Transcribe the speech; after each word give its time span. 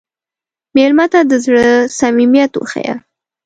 مېلمه 0.75 1.05
ته 1.13 1.19
د 1.29 1.31
زړه 1.45 1.67
صمیمیت 1.97 2.51
وښیه. 2.55 2.93